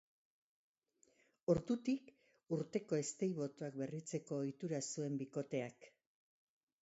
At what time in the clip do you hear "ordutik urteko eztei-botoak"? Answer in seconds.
1.53-3.77